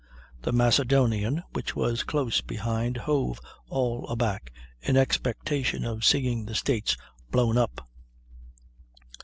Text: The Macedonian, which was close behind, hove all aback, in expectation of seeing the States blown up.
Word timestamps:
The 0.41 0.51
Macedonian, 0.51 1.43
which 1.53 1.75
was 1.75 2.01
close 2.01 2.41
behind, 2.41 2.97
hove 2.97 3.39
all 3.69 4.07
aback, 4.07 4.51
in 4.81 4.97
expectation 4.97 5.85
of 5.85 6.03
seeing 6.03 6.47
the 6.47 6.55
States 6.55 6.97
blown 7.29 7.55
up. 7.55 7.87